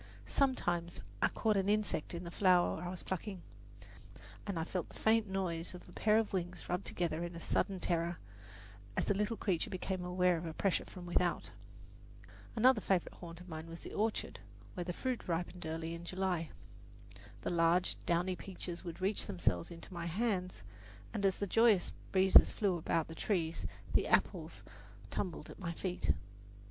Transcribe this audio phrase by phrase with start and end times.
[0.25, 3.43] Sometimes I caught an insect in the flower I was plucking,
[4.47, 7.39] and I felt the faint noise of a pair of wings rubbed together in a
[7.39, 8.17] sudden terror,
[8.97, 11.51] as the little creature became aware of a pressure from without.
[12.55, 14.39] Another favourite haunt of mine was the orchard,
[14.73, 16.49] where the fruit ripened early in July.
[17.43, 20.63] The large, downy peaches would reach themselves into my hand,
[21.13, 24.63] and as the joyous breezes flew about the trees the apples
[25.11, 26.11] tumbled at my feet.